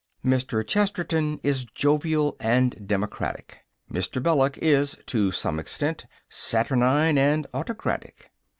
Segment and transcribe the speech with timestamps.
[0.25, 0.65] Mr.
[0.65, 3.59] Chesterton is jovial and democratic;
[3.93, 4.19] Mr.
[4.19, 8.31] Belloc is (to some extent) saturnine and autocratic.